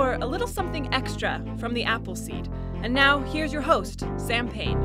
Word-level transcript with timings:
for 0.00 0.14
a 0.14 0.26
little 0.26 0.46
something 0.46 0.90
extra 0.94 1.44
from 1.58 1.74
the 1.74 1.84
Appleseed. 1.84 2.48
And 2.82 2.94
now, 2.94 3.18
here's 3.18 3.52
your 3.52 3.60
host, 3.60 4.02
Sam 4.16 4.48
Payne. 4.48 4.78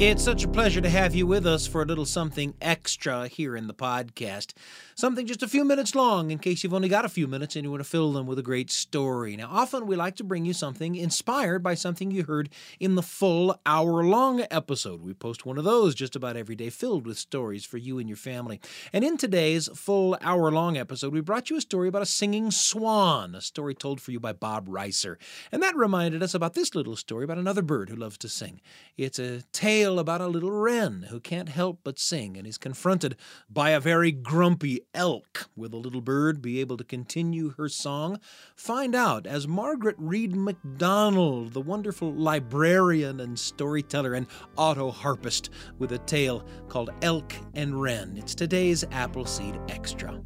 It's 0.00 0.24
such 0.24 0.42
a 0.42 0.48
pleasure 0.48 0.80
to 0.80 0.90
have 0.90 1.14
you 1.14 1.24
with 1.24 1.46
us 1.46 1.68
for 1.68 1.80
a 1.80 1.84
little 1.84 2.04
something 2.04 2.54
extra 2.60 3.28
here 3.28 3.54
in 3.54 3.68
the 3.68 3.74
podcast. 3.74 4.54
Something 5.00 5.24
just 5.24 5.42
a 5.42 5.48
few 5.48 5.64
minutes 5.64 5.94
long 5.94 6.30
in 6.30 6.38
case 6.38 6.62
you've 6.62 6.74
only 6.74 6.90
got 6.90 7.06
a 7.06 7.08
few 7.08 7.26
minutes 7.26 7.56
and 7.56 7.64
you 7.64 7.70
want 7.70 7.82
to 7.82 7.88
fill 7.88 8.12
them 8.12 8.26
with 8.26 8.38
a 8.38 8.42
great 8.42 8.70
story. 8.70 9.34
Now, 9.34 9.48
often 9.50 9.86
we 9.86 9.96
like 9.96 10.14
to 10.16 10.24
bring 10.24 10.44
you 10.44 10.52
something 10.52 10.94
inspired 10.94 11.62
by 11.62 11.72
something 11.72 12.10
you 12.10 12.24
heard 12.24 12.50
in 12.78 12.96
the 12.96 13.02
full 13.02 13.58
hour 13.64 14.04
long 14.04 14.44
episode. 14.50 15.00
We 15.00 15.14
post 15.14 15.46
one 15.46 15.56
of 15.56 15.64
those 15.64 15.94
just 15.94 16.16
about 16.16 16.36
every 16.36 16.54
day 16.54 16.68
filled 16.68 17.06
with 17.06 17.16
stories 17.16 17.64
for 17.64 17.78
you 17.78 17.98
and 17.98 18.10
your 18.10 18.18
family. 18.18 18.60
And 18.92 19.02
in 19.02 19.16
today's 19.16 19.68
full 19.68 20.18
hour 20.20 20.50
long 20.50 20.76
episode, 20.76 21.14
we 21.14 21.22
brought 21.22 21.48
you 21.48 21.56
a 21.56 21.62
story 21.62 21.88
about 21.88 22.02
a 22.02 22.06
singing 22.06 22.50
swan, 22.50 23.34
a 23.34 23.40
story 23.40 23.74
told 23.74 24.02
for 24.02 24.10
you 24.10 24.20
by 24.20 24.34
Bob 24.34 24.68
Reiser. 24.68 25.16
And 25.50 25.62
that 25.62 25.76
reminded 25.76 26.22
us 26.22 26.34
about 26.34 26.52
this 26.52 26.74
little 26.74 26.94
story 26.94 27.24
about 27.24 27.38
another 27.38 27.62
bird 27.62 27.88
who 27.88 27.96
loves 27.96 28.18
to 28.18 28.28
sing. 28.28 28.60
It's 28.98 29.18
a 29.18 29.40
tale 29.52 29.98
about 29.98 30.20
a 30.20 30.26
little 30.26 30.50
wren 30.50 31.06
who 31.08 31.20
can't 31.20 31.48
help 31.48 31.80
but 31.84 31.98
sing 31.98 32.36
and 32.36 32.46
is 32.46 32.58
confronted 32.58 33.16
by 33.48 33.70
a 33.70 33.80
very 33.80 34.12
grumpy 34.12 34.80
elk. 34.94 35.48
Will 35.56 35.68
the 35.68 35.76
little 35.76 36.00
bird 36.00 36.42
be 36.42 36.60
able 36.60 36.76
to 36.76 36.84
continue 36.84 37.54
her 37.56 37.68
song? 37.68 38.20
Find 38.54 38.94
out 38.94 39.26
as 39.26 39.46
Margaret 39.46 39.96
Read 39.98 40.34
MacDonald, 40.34 41.52
the 41.52 41.60
wonderful 41.60 42.12
librarian 42.12 43.20
and 43.20 43.38
storyteller 43.38 44.14
and 44.14 44.26
auto 44.56 44.90
harpist, 44.90 45.50
with 45.78 45.92
a 45.92 45.98
tale 45.98 46.44
called 46.68 46.90
Elk 47.02 47.32
and 47.54 47.80
Wren. 47.80 48.16
It's 48.16 48.34
today's 48.34 48.84
Appleseed 48.90 49.58
Extra. 49.68 50.20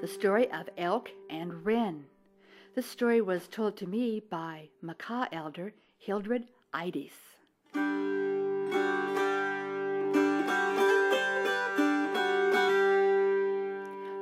The 0.00 0.12
Story 0.12 0.48
of 0.52 0.68
Elk 0.78 1.10
and 1.30 1.64
Wren. 1.64 2.04
The 2.76 2.82
story 2.82 3.22
was 3.22 3.48
told 3.48 3.78
to 3.78 3.86
me 3.86 4.20
by 4.30 4.68
Makah 4.84 5.28
elder 5.32 5.72
Hildred 5.96 6.44
Ides. 6.74 7.14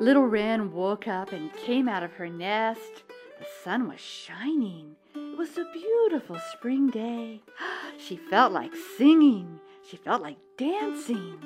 Little 0.00 0.28
Wren 0.28 0.72
woke 0.72 1.08
up 1.08 1.32
and 1.32 1.52
came 1.54 1.88
out 1.88 2.04
of 2.04 2.12
her 2.12 2.28
nest. 2.28 3.02
The 3.40 3.46
sun 3.64 3.88
was 3.88 3.98
shining. 3.98 4.94
It 5.16 5.36
was 5.36 5.58
a 5.58 5.72
beautiful 5.72 6.38
spring 6.52 6.90
day. 6.90 7.42
She 7.98 8.16
felt 8.16 8.52
like 8.52 8.72
singing. 8.96 9.58
She 9.88 9.96
felt 9.96 10.22
like 10.22 10.38
dancing 10.56 11.38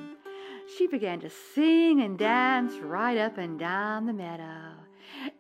she 0.77 0.86
began 0.86 1.19
to 1.20 1.31
sing 1.31 2.01
and 2.01 2.19
dance 2.19 2.75
right 2.75 3.17
up 3.17 3.39
and 3.39 3.59
down 3.59 4.06
the 4.06 4.12
meadow. 4.12 4.88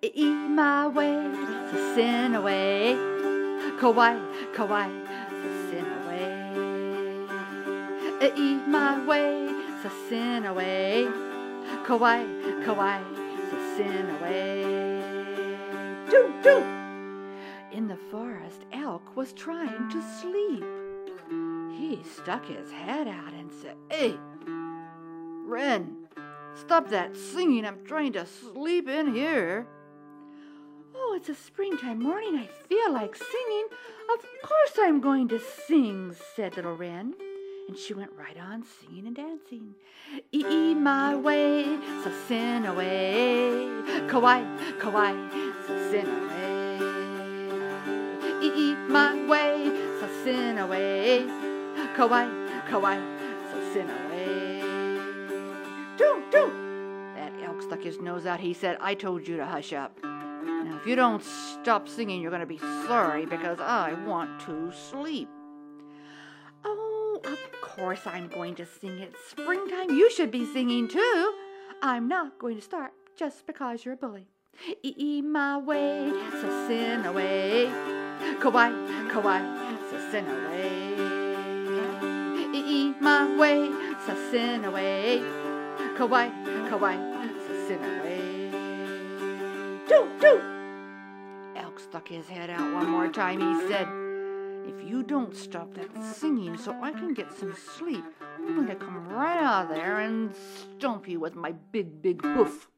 Eat 0.02 0.48
my 0.50 0.86
way, 0.88 1.30
sin 1.94 2.34
away. 2.34 2.94
Kawaii, 3.80 4.20
kawaii, 4.54 5.06
sin 5.70 5.86
away. 6.02 6.08
Eat 8.36 8.66
my 8.68 9.04
way, 9.06 9.48
sin 10.08 10.46
away. 10.46 11.06
Kawaii, 11.86 12.64
kawaii, 12.64 13.04
sin 13.76 14.10
away. 14.18 14.62
Doo, 16.10 16.32
doo! 16.42 16.64
In 17.70 17.86
the 17.88 17.98
forest, 18.10 18.64
Elk 18.72 19.16
was 19.16 19.32
trying 19.32 19.88
to 19.90 20.02
sleep. 20.20 20.64
He 21.78 22.02
stuck 22.02 22.44
his 22.46 22.72
head 22.72 23.06
out 23.06 23.32
and 23.32 23.52
said, 23.52 23.76
Hey, 23.90 24.16
Wren, 25.46 26.07
stop 26.60 26.90
that 26.90 27.16
singing. 27.16 27.64
I'm 27.64 27.84
trying 27.84 28.12
to 28.14 28.26
sleep 28.26 28.88
in 28.88 29.14
here. 29.14 29.66
Oh, 30.94 31.14
it's 31.16 31.28
a 31.28 31.34
springtime 31.34 32.02
morning. 32.02 32.36
I 32.36 32.48
feel 32.68 32.92
like 32.92 33.14
singing. 33.14 33.66
Of 34.12 34.24
course 34.42 34.78
I'm 34.80 35.00
going 35.00 35.28
to 35.28 35.40
sing, 35.66 36.14
said 36.34 36.56
little 36.56 36.74
Wren. 36.74 37.14
And 37.68 37.76
she 37.76 37.94
went 37.94 38.10
right 38.18 38.36
on 38.38 38.64
singing 38.80 39.06
and 39.06 39.16
dancing. 39.16 39.74
E 40.32 40.74
my 40.74 41.14
way, 41.14 41.64
so 42.02 42.10
sin 42.26 42.64
away. 42.64 43.50
Kawaii, 44.08 44.46
kawaii, 44.78 45.30
so 45.66 45.90
sin 45.90 46.06
away. 46.06 46.78
E 48.42 48.74
my 48.88 49.26
way, 49.28 49.70
so 50.00 50.08
sin 50.24 50.58
away. 50.58 51.26
Kawaii, 51.94 52.30
kawaii, 52.68 53.02
so 53.52 53.72
sin 53.72 53.90
away. 53.90 54.07
His 57.88 58.00
nose 58.00 58.26
out. 58.26 58.40
He 58.40 58.52
said, 58.52 58.76
I 58.80 58.94
told 58.94 59.26
you 59.26 59.38
to 59.38 59.46
hush 59.46 59.72
up. 59.72 59.98
Now, 60.02 60.76
if 60.80 60.86
you 60.86 60.94
don't 60.94 61.24
stop 61.24 61.88
singing, 61.88 62.20
you're 62.20 62.30
going 62.30 62.40
to 62.40 62.46
be 62.46 62.58
sorry 62.86 63.24
because 63.24 63.60
I 63.60 63.94
want 64.06 64.40
to 64.42 64.70
sleep. 64.90 65.28
Oh, 66.64 67.20
of 67.24 67.38
course 67.62 68.00
I'm 68.04 68.28
going 68.28 68.54
to 68.56 68.66
sing. 68.66 68.98
It's 68.98 69.18
springtime. 69.30 69.90
You 69.90 70.10
should 70.10 70.30
be 70.30 70.44
singing 70.52 70.86
too. 70.88 71.34
I'm 71.82 72.08
not 72.08 72.38
going 72.38 72.56
to 72.56 72.62
start 72.62 72.92
just 73.16 73.46
because 73.46 73.84
you're 73.84 73.94
a 73.94 73.96
bully. 73.96 74.28
E 74.82 75.22
my 75.22 75.56
way, 75.56 76.10
so 76.40 76.66
sin 76.66 77.06
away. 77.06 77.70
Kawaii, 78.42 78.74
kawaii, 79.10 79.44
so 79.88 80.10
sin 80.10 80.26
away. 80.28 80.78
E 82.54 82.92
my 83.00 83.36
way, 83.38 83.70
so 84.04 84.14
sin 84.30 84.64
away. 84.64 85.22
Kawaii, 85.96 86.30
kawaii, 86.68 87.27
sin 87.68 87.84
away. 87.84 88.50
Do, 89.88 90.08
do. 90.20 90.40
Elk 91.54 91.78
stuck 91.78 92.08
his 92.08 92.26
head 92.26 92.48
out 92.48 92.72
one 92.72 92.88
more 92.88 93.08
time. 93.08 93.40
He 93.40 93.68
said, 93.68 93.86
If 94.66 94.88
you 94.88 95.02
don't 95.02 95.36
stop 95.36 95.74
that 95.74 95.90
singing 96.02 96.56
so 96.56 96.72
I 96.82 96.92
can 96.92 97.12
get 97.12 97.30
some 97.30 97.54
sleep, 97.76 98.04
I'm 98.38 98.54
going 98.54 98.68
to 98.68 98.74
come 98.74 99.08
right 99.08 99.36
out 99.36 99.64
of 99.64 99.76
there 99.76 100.00
and 100.00 100.34
stomp 100.78 101.06
you 101.06 101.20
with 101.20 101.34
my 101.34 101.52
big, 101.70 102.00
big 102.00 102.22
hoof. 102.22 102.68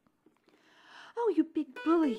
Oh, 1.17 1.33
you 1.37 1.45
big 1.45 1.69
bully. 1.85 2.19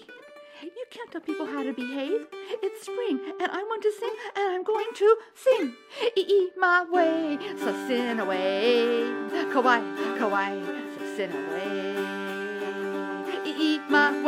You 0.63 0.85
can't 0.91 1.11
tell 1.11 1.21
people 1.21 1.47
how 1.47 1.63
to 1.63 1.73
behave. 1.73 2.27
It's 2.63 2.85
spring, 2.85 3.19
and 3.41 3.51
I 3.51 3.63
want 3.63 3.81
to 3.81 3.91
sing, 3.99 4.13
and 4.37 4.55
I'm 4.55 4.63
going 4.63 4.93
to 4.95 5.17
sing. 5.33 5.73
Eat 6.15 6.53
my 6.55 6.85
way, 6.89 7.37
so 7.57 7.73
sin 7.87 8.19
away. 8.19 9.03
Kawaii, 9.51 10.17
kawaii, 10.19 11.17
sin 11.17 11.31
away. 11.31 11.80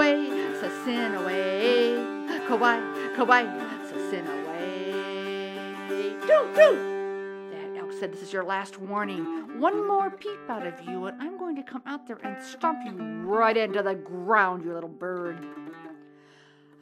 Eat 0.03 0.17
my 0.17 0.29
way, 0.29 0.59
so 0.59 0.85
sin 0.85 1.15
away. 1.15 1.95
Kawaii, 2.47 3.15
kawaii, 3.15 3.89
so 3.89 4.09
sin 4.09 4.27
away. 4.27 4.91
Doo, 6.27 6.43
doo! 6.55 7.49
That 7.51 7.77
elk 7.77 7.93
said, 7.99 8.11
This 8.11 8.21
is 8.21 8.33
your 8.33 8.43
last 8.43 8.79
warning. 8.79 9.23
One 9.59 9.87
more 9.87 10.09
peep 10.09 10.49
out 10.49 10.67
of 10.67 10.81
you, 10.81 11.05
and 11.05 11.21
I'm 11.21 11.37
going 11.37 11.55
to 11.55 11.63
come 11.63 11.83
out 11.85 12.05
there 12.07 12.19
and 12.23 12.43
stomp 12.43 12.79
you 12.85 12.91
right 13.23 13.55
into 13.55 13.81
the 13.81 13.95
ground, 13.95 14.65
you 14.65 14.73
little 14.73 14.89
bird. 14.89 15.45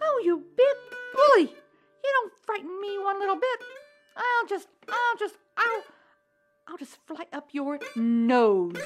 Oh, 0.01 0.21
you 0.25 0.43
big 0.57 0.77
bully! 1.13 1.53
You 2.03 2.11
don't 2.13 2.33
frighten 2.43 2.81
me 2.81 2.97
one 2.97 3.19
little 3.19 3.35
bit. 3.35 3.59
I'll 4.17 4.47
just, 4.47 4.67
I'll 4.89 5.17
just, 5.19 5.35
I'll, 5.57 5.83
I'll 6.67 6.77
just 6.77 6.97
fly 7.05 7.25
up 7.31 7.49
your 7.51 7.79
nose. 7.95 8.77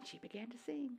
And 0.00 0.08
she 0.08 0.16
began 0.16 0.48
to 0.48 0.56
sing. 0.64 0.92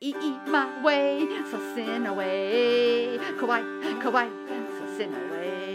Eat 0.00 0.14
my 0.46 0.80
way, 0.84 1.26
so 1.50 1.58
sin 1.74 2.06
away. 2.06 3.18
Kawaii, 3.36 4.00
kawaii, 4.00 4.30
so 4.78 4.96
sin 4.96 5.12
away. 5.12 5.74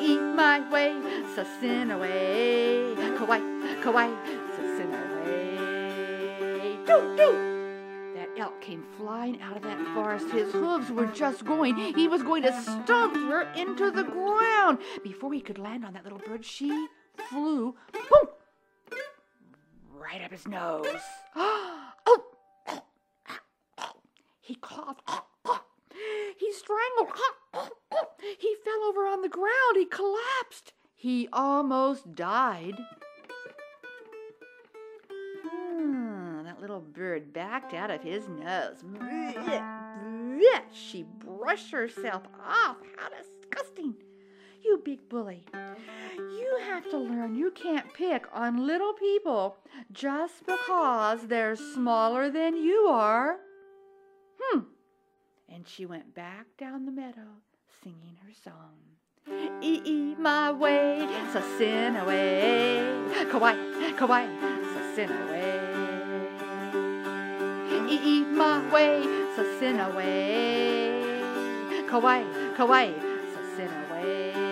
Eat 0.00 0.22
my 0.34 0.60
way, 0.72 0.96
so 1.34 1.44
sin 1.60 1.90
away. 1.90 2.94
Kawaii, 3.18 3.82
kawaii, 3.82 4.16
so 4.56 4.62
sin 4.78 4.94
away. 4.94 6.78
Doo! 6.86 8.14
That 8.14 8.28
elk 8.38 8.58
came 8.62 8.82
flying 8.96 9.42
out 9.42 9.58
of 9.58 9.62
that 9.62 9.86
forest. 9.92 10.30
His 10.30 10.52
hooves 10.52 10.90
were 10.90 11.08
just 11.08 11.44
going. 11.44 11.76
He 11.76 12.08
was 12.08 12.22
going 12.22 12.44
to 12.44 12.62
stomp 12.62 13.14
her 13.14 13.42
into 13.52 13.90
the 13.90 14.04
ground. 14.04 14.78
Before 15.04 15.34
he 15.34 15.42
could 15.42 15.58
land 15.58 15.84
on 15.84 15.92
that 15.92 16.04
little 16.04 16.22
bird, 16.26 16.46
she 16.46 16.88
flew. 17.28 17.74
Boom! 17.92 18.28
Right 20.06 20.22
up 20.22 20.30
his 20.30 20.46
nose. 20.46 20.86
oh! 21.36 22.22
He 24.40 24.54
coughed. 24.54 25.02
He 26.38 26.52
strangled. 26.52 27.08
He 28.38 28.54
fell 28.64 28.84
over 28.88 29.06
on 29.06 29.22
the 29.22 29.28
ground. 29.28 29.76
He 29.76 29.86
collapsed. 29.86 30.72
He 30.94 31.28
almost 31.32 32.14
died. 32.14 32.74
Hmm, 35.44 36.44
that 36.44 36.60
little 36.60 36.80
bird 36.80 37.32
backed 37.32 37.74
out 37.74 37.90
of 37.90 38.02
his 38.02 38.28
nose. 38.28 38.84
She 40.72 41.02
brushed 41.02 41.72
herself 41.72 42.22
off. 42.46 42.76
How 42.96 43.08
disgusting. 43.08 43.94
You 44.66 44.82
big 44.84 45.08
bully. 45.08 45.44
You 46.18 46.58
have 46.66 46.90
to 46.90 46.98
learn 46.98 47.36
you 47.36 47.52
can't 47.52 47.94
pick 47.94 48.26
on 48.32 48.66
little 48.66 48.94
people 48.94 49.58
just 49.92 50.44
because 50.44 51.28
they're 51.28 51.54
smaller 51.54 52.28
than 52.30 52.56
you 52.56 52.88
are. 52.90 53.36
Hmm. 54.40 54.60
And 55.48 55.68
she 55.68 55.86
went 55.86 56.16
back 56.16 56.46
down 56.58 56.84
the 56.84 56.90
meadow 56.90 57.30
singing 57.80 58.16
her 58.24 58.32
song. 58.42 58.74
Ee 59.62 59.80
e 59.84 60.14
my 60.18 60.50
way, 60.50 61.06
sa 61.32 61.40
sin 61.58 61.94
away. 61.94 62.82
Kawaii, 63.30 63.94
kawaii, 63.94 64.28
sa 64.74 64.80
sin 64.96 65.10
away. 65.22 65.60
Ee 67.94 68.00
e 68.02 68.20
my 68.34 68.58
way, 68.74 69.02
sa 69.36 69.44
sin 69.60 69.78
away. 69.78 70.90
Kawaii, 71.86 72.26
kawaii, 72.58 72.94
sa 73.30 73.40
sin 73.54 73.70
away. 73.86 74.45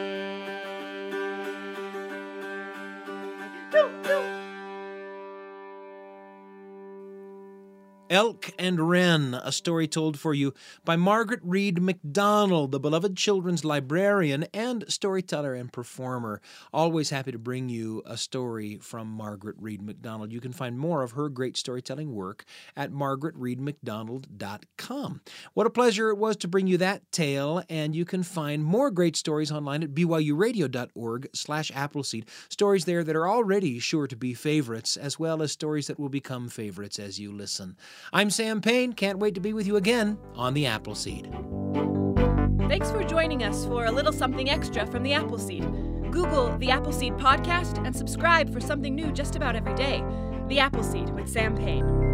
Elk 8.15 8.51
and 8.61 8.89
Wren, 8.89 9.35
a 9.35 9.51
story 9.51 9.89
told 9.89 10.21
for 10.21 10.35
you 10.35 10.55
by 10.85 10.95
Margaret 10.95 11.41
Read 11.43 11.83
MacDonald, 11.83 12.71
the 12.71 12.79
beloved 12.79 13.17
children's 13.17 13.65
librarian 13.65 14.45
and 14.55 14.85
storyteller 14.87 15.53
and 15.53 15.73
performer. 15.73 16.41
Always 16.73 17.11
happy 17.11 17.33
to 17.33 17.41
bring 17.41 17.69
you 17.69 18.05
a 18.07 18.17
story 18.17 18.79
from 18.81 19.09
Margaret 19.09 19.57
Read 19.59 19.83
MacDonald. 19.83 20.31
You 20.31 20.41
can 20.41 20.53
find 20.53 20.79
more 20.79 21.03
of 21.03 21.11
her 21.13 21.29
great 21.29 21.57
storytelling 21.57 22.15
work 22.15 22.45
at 22.77 22.93
margaretreedmcdonald.com. 22.93 25.21
What 25.55 25.67
a 25.67 25.71
pleasure 25.71 26.11
it 26.11 26.19
was 26.19 26.37
to 26.37 26.47
bring 26.47 26.69
you 26.69 26.79
that 26.79 27.11
tale, 27.11 27.65
and 27.69 27.97
you 27.97 28.05
can 28.05 28.23
find 28.23 28.63
more 28.63 28.93
great 28.93 29.17
stories 29.17 29.51
online 29.51 29.83
at 29.83 29.93
byuradio.org 29.93 31.31
slash 31.35 31.73
appleseed. 31.75 32.29
Stories 32.49 32.85
there 32.85 33.03
that 33.03 33.17
are 33.17 33.29
already 33.29 33.81
sure 33.81 34.07
to 34.07 34.15
be 34.15 34.35
favorites, 34.35 34.97
as 34.97 35.19
well 35.19 35.43
as 35.43 35.51
stories 35.51 35.89
that 35.89 35.99
will 35.99 36.09
become 36.09 36.49
favorites 36.49 37.01
as 37.01 37.19
you 37.19 37.33
listen. 37.33 37.77
I'm 38.13 38.31
Sam 38.31 38.61
Payne. 38.61 38.93
Can't 38.93 39.19
wait 39.19 39.35
to 39.35 39.41
be 39.41 39.53
with 39.53 39.67
you 39.67 39.77
again 39.77 40.19
on 40.35 40.55
the 40.55 40.67
Appleseed. 40.67 41.31
Thanks 42.69 42.91
for 42.91 43.05
joining 43.05 43.45
us 43.45 43.65
for 43.67 43.87
a 43.87 43.93
little 43.93 44.13
something 44.13 44.51
extra 44.51 44.87
from 44.87 45.03
the 45.03 45.13
Appleseed. 45.13 45.65
Google 46.11 46.57
the 46.59 46.71
Appleseed 46.71 47.15
podcast 47.15 47.85
and 47.85 47.95
subscribe 47.95 48.53
for 48.53 48.61
something 48.61 48.95
new 48.95 49.11
just 49.13 49.37
about 49.37 49.57
every 49.57 49.75
day. 49.75 50.05
The 50.49 50.59
Appleseed 50.59 51.11
with 51.11 51.29
Sam 51.29 51.57
Payne. 51.57 52.14